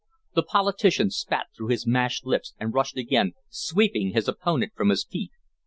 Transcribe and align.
The 0.33 0.41
politician 0.41 1.11
spat 1.11 1.49
through 1.55 1.67
his 1.67 1.85
mashed 1.85 2.25
lips 2.25 2.55
and 2.59 2.73
rushed 2.73 2.97
again, 2.97 3.33
sweeping 3.49 4.13
his 4.13 4.27
opponent 4.27 4.73
from 4.75 4.89
his 4.89 5.03
feet. 5.05 5.29